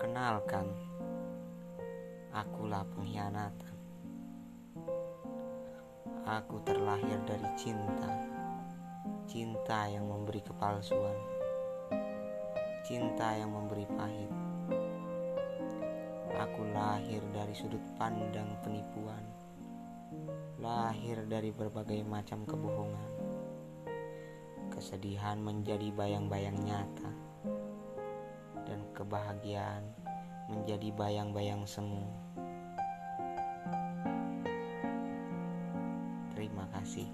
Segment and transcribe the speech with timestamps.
[0.00, 0.64] Perkenalkan,
[2.32, 3.76] akulah pengkhianatan.
[6.24, 8.08] Aku terlahir dari cinta,
[9.28, 11.12] cinta yang memberi kepalsuan,
[12.80, 14.32] cinta yang memberi pahit.
[16.48, 19.20] Aku lahir dari sudut pandang penipuan,
[20.64, 23.12] lahir dari berbagai macam kebohongan.
[24.72, 27.19] Kesedihan menjadi bayang-bayang nyata
[29.00, 29.80] kebahagiaan
[30.52, 32.04] menjadi bayang-bayang semu.
[36.36, 37.08] Terima kasih.